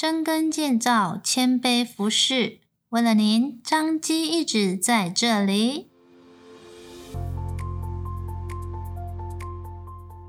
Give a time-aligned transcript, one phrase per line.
[0.00, 2.60] 深耕建造，谦卑服侍。
[2.88, 5.88] 为了您，张基一直在这里。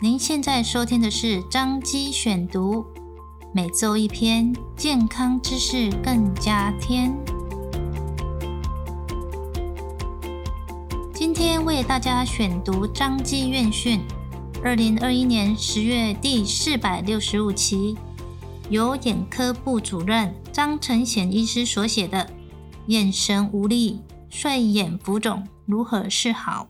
[0.00, 2.86] 您现在收听的是张基选读，
[3.52, 7.14] 每周一篇健康知识，更加添。
[11.12, 14.00] 今天为大家选读张基院讯。
[14.64, 17.98] 二零二一年十月第四百六十五期，
[18.70, 22.26] 由眼科部主任张承贤医师所写的
[22.88, 26.64] 《眼神无力、睡眼浮肿如何是好》。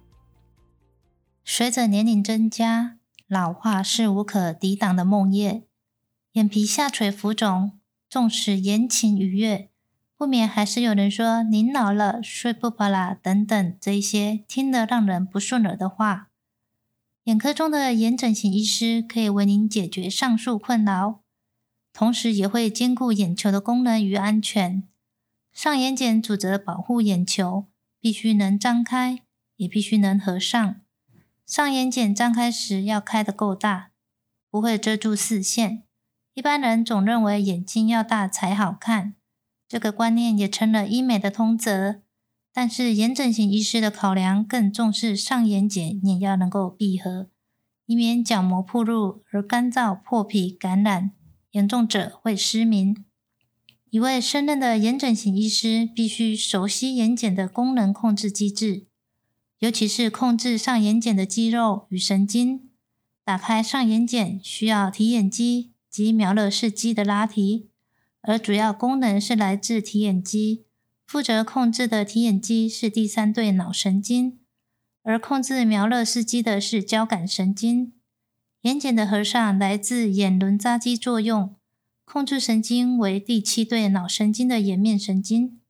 [1.44, 5.64] 随着年龄增加，老化是无可抵挡的梦魇。
[6.34, 7.72] 眼皮下垂浮肿，
[8.08, 9.68] 纵使言情愉悦，
[10.16, 16.28] 不免还是有人说“您老了，睡不饱啦”等等这一些听得让人不顺耳的话。
[17.24, 21.22] 眼科中的眼整形医师可以为您解决上述困扰，
[21.98, 24.84] 同时也会兼顾眼球的功能与安全。
[25.52, 27.66] 上眼睑主责保护眼球，
[27.98, 29.18] 必须能张开，
[29.56, 30.76] 也必须能合上。
[31.44, 33.90] 上眼睑张开时要开得够大，
[34.48, 35.82] 不会遮住视线。
[36.34, 39.16] 一般人总认为眼睛要大才好看，
[39.66, 42.02] 这个观念也成了医美的通则。
[42.52, 47.28] 但是眼整形医师的考量更重视上眼睑也要能够闭合，
[47.86, 51.10] 以免角膜暴露而干燥破皮感染，
[51.52, 53.04] 严重者会失明。
[53.90, 58.86] 一位胜任的眼整形医师必须熟悉眼睑的功能控制机制，
[59.60, 62.68] 尤其是控制上眼睑的肌肉与神经。
[63.24, 67.68] 打开上眼睑需要提眼肌及苗勒氏肌的拉提，
[68.22, 70.64] 而主要功能是来自提眼肌。
[71.06, 74.38] 负责控制的提眼肌是第三对脑神经，
[75.02, 77.94] 而控制苗勒氏肌的是交感神经。
[78.62, 81.54] 眼睑的合上来自眼轮匝肌作用，
[82.04, 85.60] 控制神经为第七对脑神经的眼面神经。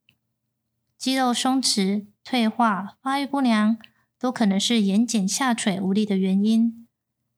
[0.97, 3.77] 肌肉松弛、退化、发育不良
[4.19, 6.87] 都可能是眼睑下垂无力的原因。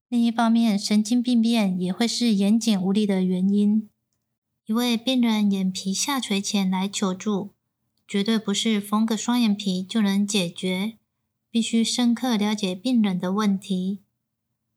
[0.08, 3.90] 另一方面，神经病变也会是眼睑无力的原因。
[4.66, 7.52] 一位病人眼皮下垂前来求助。
[8.08, 10.98] 绝对不是缝个双眼皮就能解决，
[11.50, 14.02] 必须深刻了解病人的问题。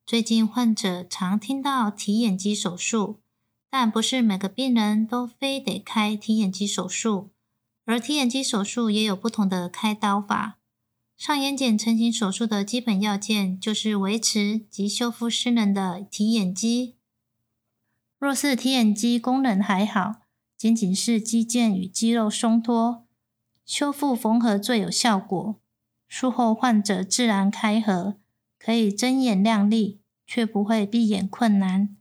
[0.06, 3.20] 最近患者常听到提眼肌手术，
[3.70, 7.30] 但不是每个病人都非得开提眼肌手术，
[7.86, 10.58] 而提眼肌手术也有不同的开刀法。
[11.16, 16.96] 上眼睑成型手术的基本要件就是维持及修复失能的提眼肌。
[18.18, 20.16] 若是提眼肌功能还好，
[20.54, 23.06] 仅仅是肌腱与肌肉松脱。
[23.64, 25.58] 修复缝合最有效果，
[26.06, 28.16] 术后患者自然开合，
[28.64, 31.94] 可以睁眼亮丽，却不会闭眼困难。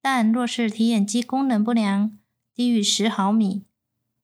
[0.00, 2.18] 但若是提眼肌功能不良，
[2.52, 3.66] 低于十毫米，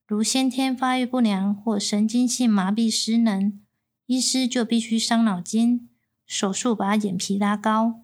[0.05, 3.61] 如先天发育不良或神经性麻痹失能，
[4.06, 5.88] 医师就必须伤脑筋，
[6.27, 8.00] 手术把眼皮拉高，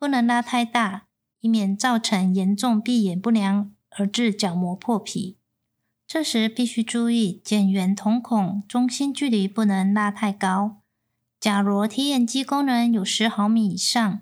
[0.00, 1.06] 不能拉太大，
[1.38, 5.38] 以免造成严重闭眼不良而致角膜破皮。
[6.08, 10.82] 这时必须注意，睑缘瞳孔中心距离不能拉太高。
[11.46, 14.20] 假如提眼肌功能有十毫米以上，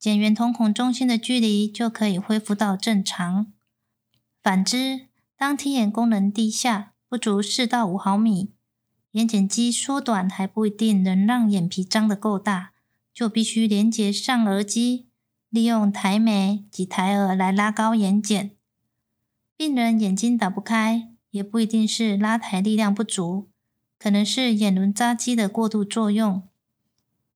[0.00, 3.52] 瞼缘瞳孔中心的距离就可以恢复到正常。
[4.40, 8.52] 反之，当提眼功能低下，不足四到五毫米，
[9.10, 12.70] 眼睑肌缩短还不一定能让眼皮张得够大，
[13.12, 15.08] 就必须连接上额肌，
[15.50, 18.50] 利用抬眉及抬额来拉高眼睑。
[19.56, 21.08] 病人眼睛打不开。
[21.32, 23.48] 也不一定是拉抬力量不足，
[23.98, 26.46] 可能是眼轮匝肌的过度作用。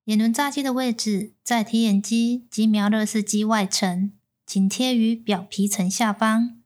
[0.06, 4.12] 眼轮匝肌的位置在提眼肌及苗勒氏肌外层，
[4.46, 6.62] 紧贴于表皮层下方。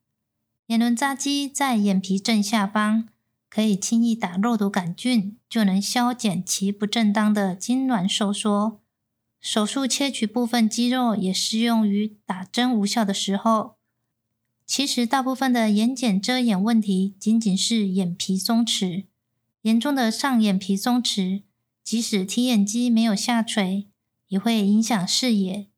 [0.66, 3.08] 眼轮匝肌在眼皮正下方，
[3.48, 8.78] 可以轻易打肉毒杆菌，就能消减其不正当的痉挛收缩。
[9.40, 13.76] 手术切取部分肌肉也适用于打针无效的时候。
[14.66, 19.06] 其实，大部分的眼睑遮掩问题仅仅是眼皮松弛。
[19.62, 21.44] 严重的上眼皮松弛，
[21.82, 23.88] 即使提眼肌没有下垂，
[24.28, 25.68] 也会影响视野。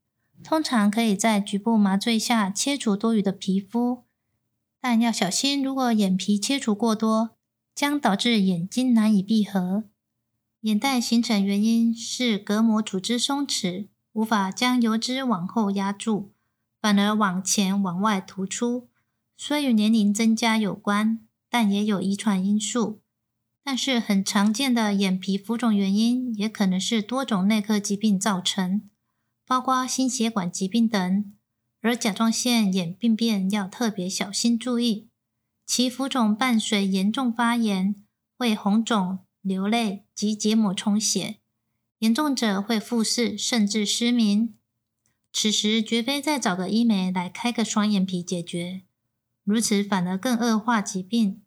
[0.44, 4.04] 通常可以在局部麻醉下切除多余的皮肤，
[4.80, 7.36] 但要小心，如果眼皮切除过多，
[7.74, 9.84] 将导致眼睛难以闭合。
[10.62, 16.32] 眼袋形成原因是隔膜组织松弛，无法将油脂往后压住。
[16.80, 18.88] 反而往前往外突出，
[19.36, 23.01] 虽与年龄增加有关，但也有遗传因素。
[23.64, 28.88] 但是很常见的眼皮浮肿原因，也可能是多种内科疾病造成，
[29.46, 31.32] 包括心血管疾病等。
[31.80, 35.08] 而甲状腺眼病变要特别小心注意，
[35.66, 37.96] 其浮肿伴随严重发炎，
[38.36, 41.38] 会红肿、流泪及结膜充血，
[41.98, 44.54] 严重者会复视甚至失明。
[45.32, 48.82] 此时绝非再找个医美来开个双眼皮解决，
[49.44, 51.41] 如此反而更恶化疾病。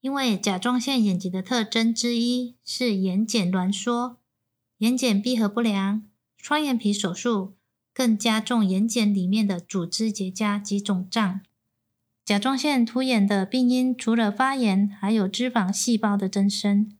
[0.00, 4.18] 因为甲状腺眼疾的特征之一是眼睑挛缩、
[4.78, 6.02] 眼睑闭合不良，
[6.36, 7.54] 双眼皮手术。
[7.92, 11.40] 更加重眼睑里面的组织结痂及肿胀。
[12.24, 16.96] 甲状腺突眼的病因除了发炎，还有脂肪细胞的增生。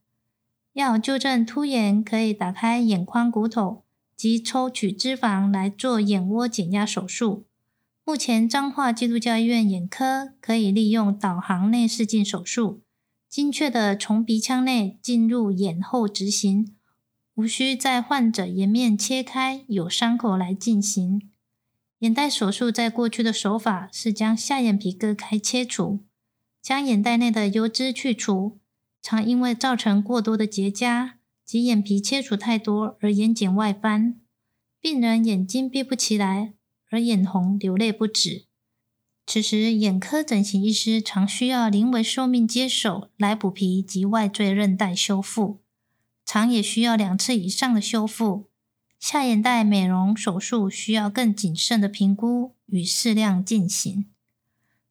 [0.73, 3.83] 要纠正突眼，可以打开眼眶骨头
[4.15, 7.45] 及抽取脂肪来做眼窝减压手术。
[8.03, 12.81] 目前彰化基督教医院眼科可以利用导航内视镜手术，
[13.31, 16.75] 精确地从鼻腔内进入眼后执行。
[17.35, 21.29] 无需在患者颜面切开有伤口来进行。
[21.99, 26.01] 眼袋手术在过去的手法是将下眼皮割开切除，
[26.61, 28.59] 将眼袋内的油脂去除，
[29.01, 31.11] 常因为造成过多的结痂
[31.45, 34.19] 及眼皮切除太多而眼睑外翻，
[34.81, 36.53] 病人眼睛闭不起来，
[36.89, 38.43] 而眼红流泪不止。
[39.25, 45.61] 此时眼科整形医师常需要临危受命接手来补皮及外缀韧带修复。
[46.25, 48.49] 常也需要两次以上的修复，
[48.99, 54.05] 下眼袋美容手术需要更谨慎的评估与适量进行。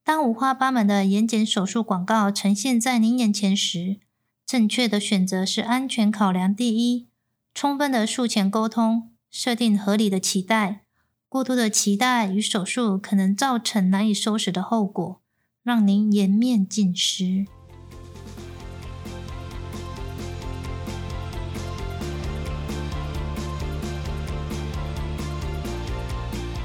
[0.02, 4.00] 当五花八门的眼睑手术广告呈现在您眼前时，
[4.44, 7.08] 正确的选择是安全考量第一，
[7.54, 10.84] 充分的术前沟通，设定合理的期待。
[11.30, 15.20] 过度的期待与手术可能造成难以收拾的后果，
[15.62, 17.46] 让您颜面尽失。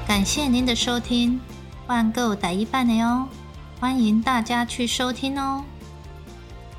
[0.08, 1.40] 感谢您的收听，
[1.86, 3.28] 万购打一半的哦，
[3.80, 5.64] 欢迎大家去收听哦。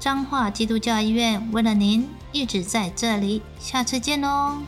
[0.01, 4.59] 彰化基督教医院为了您一直在这里，下次见哦。